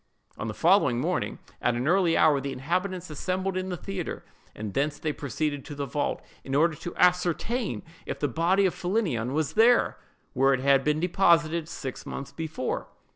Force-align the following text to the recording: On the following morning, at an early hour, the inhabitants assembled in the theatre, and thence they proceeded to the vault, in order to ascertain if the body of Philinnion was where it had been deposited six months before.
On 0.35 0.47
the 0.47 0.55
following 0.55 0.99
morning, 0.99 1.37
at 1.61 1.75
an 1.75 1.87
early 1.87 2.17
hour, 2.17 2.41
the 2.41 2.51
inhabitants 2.51 3.11
assembled 3.11 3.55
in 3.55 3.69
the 3.69 3.77
theatre, 3.77 4.25
and 4.55 4.73
thence 4.73 4.97
they 4.97 5.13
proceeded 5.13 5.63
to 5.65 5.75
the 5.75 5.85
vault, 5.85 6.23
in 6.43 6.55
order 6.55 6.73
to 6.73 6.95
ascertain 6.95 7.83
if 8.07 8.17
the 8.19 8.27
body 8.27 8.65
of 8.65 8.73
Philinnion 8.73 9.31
was 9.33 9.55
where 9.55 9.99
it 10.55 10.59
had 10.59 10.83
been 10.83 10.99
deposited 10.99 11.69
six 11.69 12.03
months 12.07 12.31
before. 12.31 12.87